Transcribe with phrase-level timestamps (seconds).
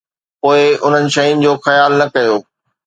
[0.41, 2.35] پوءِ انهن شين جو خيال نه ڪيو؟